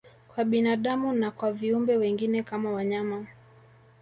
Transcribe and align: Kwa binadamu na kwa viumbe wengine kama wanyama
Kwa 0.27 0.43
binadamu 0.45 1.13
na 1.13 1.31
kwa 1.31 1.51
viumbe 1.53 1.97
wengine 1.97 2.43
kama 2.43 2.71
wanyama 2.71 3.25